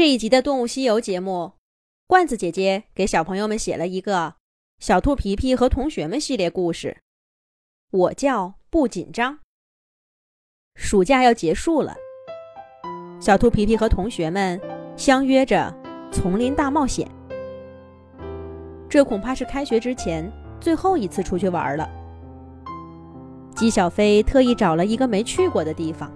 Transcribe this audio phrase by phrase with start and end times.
[0.00, 1.52] 这一集的《动物西游》节目，
[2.06, 4.28] 罐子姐姐给小朋友们写了一个
[4.78, 7.02] 《小兔皮皮和同学们》系列故事。
[7.90, 9.40] 我叫不紧张。
[10.74, 11.94] 暑假要结束了，
[13.20, 14.58] 小兔皮皮和同学们
[14.96, 15.70] 相约着
[16.10, 17.06] 丛林大冒险。
[18.88, 20.32] 这恐怕是开学之前
[20.62, 21.86] 最后一次出去玩了。
[23.54, 26.10] 姬小飞特意找了一个没去过的地方，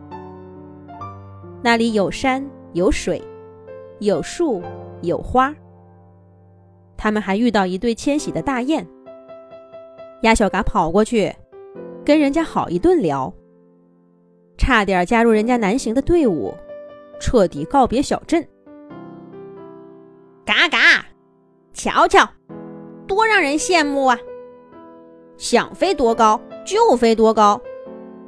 [1.63, 2.43] 那里有山
[2.73, 3.23] 有水。
[3.99, 4.63] 有树，
[5.03, 5.55] 有花。
[6.97, 8.87] 他们还遇到一对迁徙的大雁。
[10.23, 11.35] 鸭小嘎跑过去，
[12.05, 13.33] 跟人家好一顿聊，
[14.57, 16.55] 差点加入人家南行的队伍，
[17.21, 18.47] 彻底告别小镇。
[20.47, 21.05] 嘎嘎，
[21.73, 22.27] 瞧瞧，
[23.07, 24.19] 多让人羡慕啊！
[25.37, 27.61] 想飞多高就飞多高，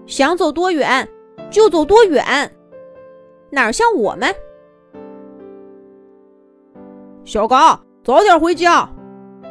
[0.07, 1.09] 想走多远
[1.51, 2.24] 就走多远，
[3.51, 4.35] 哪像我们？
[7.27, 8.89] 小嘎，早点回家。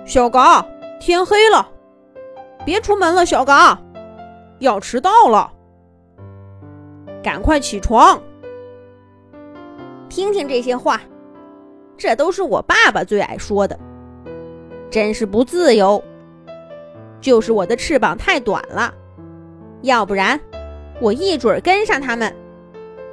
[0.05, 0.65] 小嘎，
[0.97, 1.67] 天黑了，
[2.65, 3.25] 别出门了。
[3.25, 3.77] 小嘎，
[4.59, 5.51] 要迟到了，
[7.21, 8.17] 赶快起床。
[10.07, 11.01] 听听这些话，
[11.97, 13.77] 这都是我爸爸最爱说的。
[14.89, 16.01] 真是不自由，
[17.19, 18.93] 就是我的翅膀太短了，
[19.81, 20.39] 要不然
[21.01, 22.33] 我一准跟上他们，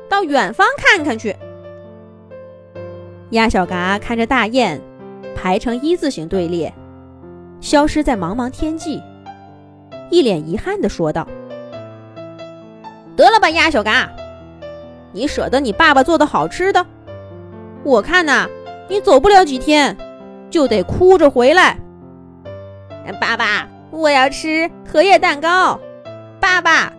[0.08, 1.34] 到远方看看去。
[3.32, 4.78] 鸭小嘎看着大雁
[5.34, 6.70] 排成一字形队列，
[7.62, 9.02] 消失在茫茫天际，
[10.10, 11.26] 一脸遗憾地说道
[13.16, 14.10] ：“得了吧，鸭小嘎，
[15.12, 16.84] 你舍得你爸爸做的好吃的？
[17.82, 18.46] 我看呐，
[18.86, 19.96] 你走不了几天，
[20.50, 21.78] 就得哭着回来。
[23.18, 25.80] 爸爸，我要吃荷叶蛋糕。
[26.38, 26.92] 爸爸，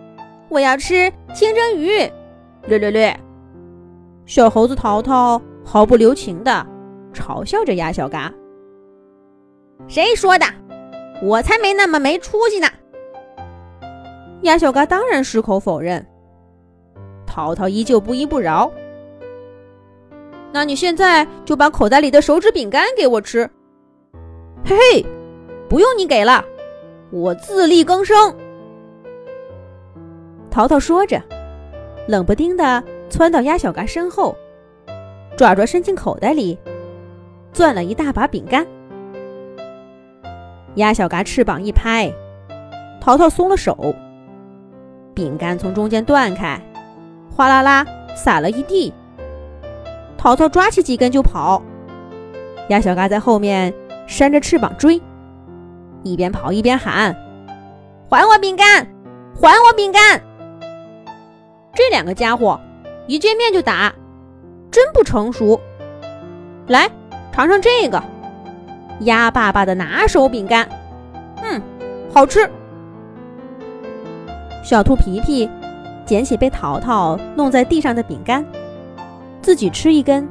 [0.48, 2.10] 我要吃清蒸鱼。
[2.66, 3.16] 略略略，
[4.26, 6.66] 小猴子淘淘。”毫不留情地
[7.12, 8.32] 嘲笑着鸭小嘎。
[9.88, 10.46] 谁说的？
[11.22, 12.68] 我才没那么没出息呢！
[14.42, 16.04] 鸭小嘎当然矢口否认。
[17.26, 18.70] 淘淘依旧不依不饶。
[20.52, 23.48] 那你现在就把口袋里的手指饼干给我吃。
[24.64, 25.06] 嘿嘿，
[25.68, 26.44] 不用你给了，
[27.10, 28.36] 我自力更生。
[30.50, 31.20] 淘淘说着，
[32.06, 34.36] 冷不丁地窜到鸭小嘎身后。
[35.36, 36.56] 爪爪伸进口袋里，
[37.52, 38.66] 攥了一大把饼干。
[40.76, 42.12] 鸭小嘎翅膀一拍，
[43.00, 43.94] 淘淘松了手，
[45.12, 46.60] 饼干从中间断开，
[47.34, 47.84] 哗啦啦
[48.14, 48.92] 撒了一地。
[50.16, 51.62] 淘淘抓起几根就跑，
[52.68, 53.74] 鸭小嘎在后面
[54.06, 55.00] 扇着翅膀追，
[56.02, 57.14] 一边跑一边喊
[58.08, 58.86] ：“还我饼干！
[59.34, 60.22] 还我饼干！”
[61.74, 62.58] 这两个家伙
[63.08, 63.92] 一见面就打。
[64.74, 65.60] 真不成熟，
[66.66, 66.90] 来
[67.32, 68.02] 尝尝这个
[69.02, 70.68] 鸭爸爸的拿手饼干，
[71.44, 71.62] 嗯，
[72.12, 72.50] 好吃。
[74.64, 75.48] 小兔皮皮
[76.04, 78.44] 捡起被淘淘弄在地上的饼干，
[79.40, 80.28] 自己吃一根，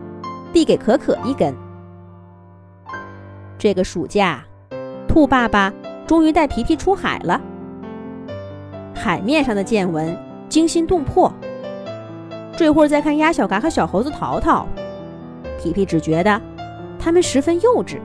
[0.51, 1.55] 递给可可一根。
[3.57, 4.43] 这个暑假，
[5.07, 5.71] 兔爸爸
[6.05, 7.39] 终于带皮皮出海了，
[8.93, 10.13] 海面上的见闻
[10.49, 11.31] 惊心动魄。
[12.55, 14.67] 这会儿再看鸭小嘎和小猴子淘淘，
[15.59, 16.39] 皮皮只觉得
[16.99, 17.97] 他们十分幼稚。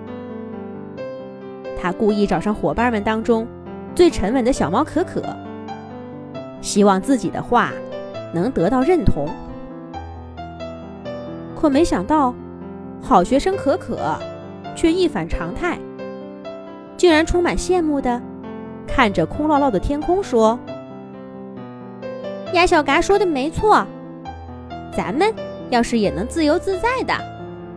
[1.81, 3.47] 他故意找上伙伴们当中
[3.95, 5.23] 最沉稳的小猫可可，
[6.63, 7.73] 希望自己的话
[8.33, 9.29] 能得到认同。
[11.55, 12.35] 可没想到，
[13.03, 14.17] 好学生可可
[14.75, 15.79] 却一反常态，
[16.97, 18.21] 竟然充满羡慕的
[18.87, 20.59] 看着空落落的天空说
[22.55, 23.87] ：“鸭小嘎说的没错。”
[24.97, 25.33] 咱们
[25.71, 27.15] 要是也能自由自在的，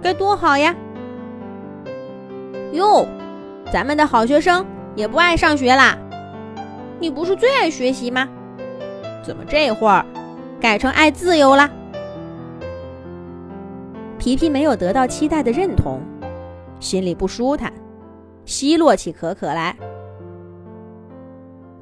[0.02, 0.76] 该多好呀！
[2.74, 3.08] 哟，
[3.72, 5.98] 咱们的好学生也不爱上学啦？
[7.00, 8.28] 你不是最爱学习吗？
[9.24, 10.06] 怎么这会儿
[10.60, 11.70] 改成爱自由啦？
[14.18, 16.00] 皮皮没有得到期待的认同，
[16.80, 17.74] 心里不舒坦，
[18.46, 19.76] 奚落起可可来。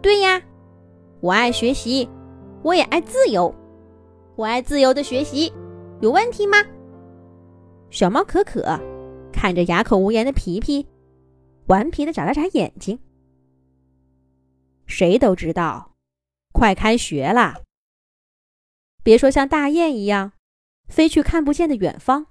[0.01, 0.41] 对呀，
[1.19, 2.09] 我爱学习，
[2.61, 3.53] 我也爱自由。
[4.39, 5.51] 我爱自由的学习，
[5.99, 6.55] 有问题吗？
[7.89, 8.61] 小猫可可
[9.33, 10.87] 看着哑口无言的皮皮，
[11.67, 12.97] 顽皮的眨了眨眼睛。
[14.85, 15.93] 谁都知道，
[16.53, 17.63] 快开学了。
[19.03, 20.31] 别说像大雁一样
[20.87, 22.27] 飞去看不见的远方，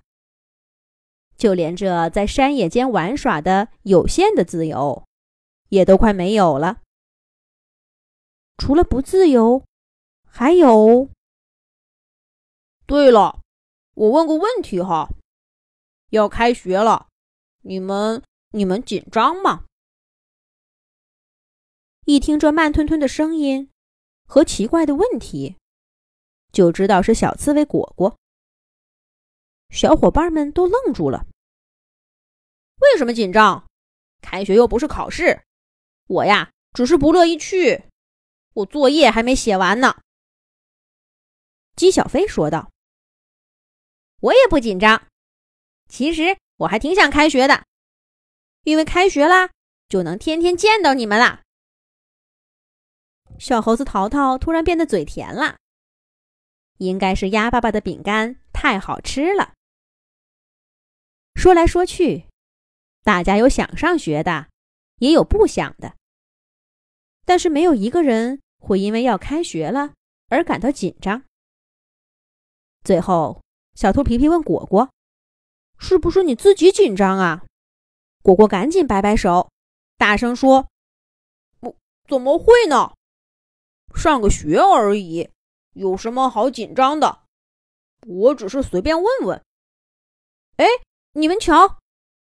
[1.37, 5.05] 就连这在山野间玩耍的有限的自由，
[5.69, 6.81] 也都快没有了。
[8.56, 9.62] 除了不自由，
[10.25, 11.10] 还有。
[12.88, 13.43] 对了，
[13.96, 15.11] 我问个问题哈，
[16.08, 17.08] 要开学了，
[17.61, 19.67] 你们你们紧张吗？
[22.06, 23.70] 一听这慢吞吞的声音
[24.25, 25.58] 和奇怪的问题，
[26.50, 28.17] 就知道是小刺猬果果。
[29.69, 31.26] 小伙伴们都愣住了。
[32.76, 33.67] 为什么紧张？
[34.23, 35.43] 开学又不是考试，
[36.06, 37.84] 我呀只是不乐意去，
[38.55, 40.00] 我作业还没写完呢。
[41.76, 42.73] 鸡小飞说道
[44.20, 45.06] ：“我也不紧张，
[45.88, 47.65] 其实我还挺想开学的，
[48.65, 49.50] 因为开学啦
[49.88, 51.43] 就能天天见到你们啦。”
[53.38, 55.59] 小猴子淘淘突然变得嘴甜了，
[56.79, 59.55] 应该是鸭爸爸的饼干太好吃了。
[61.37, 62.26] 说来说去，
[63.05, 64.49] 大家有想上学的，
[64.99, 65.94] 也有不想的，
[67.25, 69.94] 但是没有一个人会因为要开学了
[70.29, 71.23] 而感到紧张。
[72.82, 73.41] 最后，
[73.79, 74.91] 小兔皮皮问果果
[75.79, 77.47] ：“是不是你自己紧张啊？”
[78.25, 79.53] 果果赶紧摆摆手，
[79.97, 80.67] 大声说
[81.61, 81.77] ：“不
[82.09, 82.95] 怎么会呢？”
[83.95, 85.31] 上个学而已，
[85.75, 87.23] 有什么好紧张的？
[88.05, 89.41] 我只是随便问问。
[90.57, 90.67] 哎，
[91.13, 91.79] 你们瞧，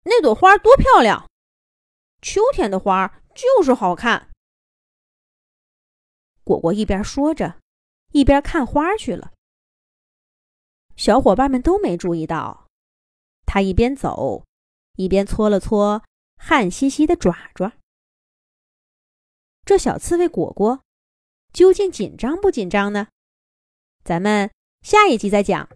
[0.05, 1.29] 那朵花多漂亮！
[2.23, 4.31] 秋天的花就是好看。
[6.45, 7.61] 果果一边说着，
[8.13, 9.35] 一边看花去了。
[11.03, 12.69] 小伙伴们都没注意到，
[13.45, 14.45] 他一边走，
[14.95, 16.05] 一边搓了搓
[16.37, 17.73] 汗兮兮的爪爪。
[19.65, 20.85] 这小刺猬果果。
[21.53, 23.09] 究竟紧张不紧张呢？
[24.05, 24.53] 咱们
[24.83, 25.69] 下一集再讲。